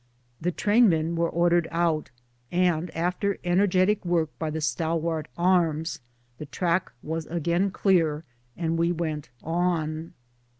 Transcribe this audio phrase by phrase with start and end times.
[0.41, 2.09] The train men were ordered out,
[2.51, 5.99] and after energetic work by the stalwart arms
[6.39, 8.23] the track was again clear
[8.57, 10.13] and we went on.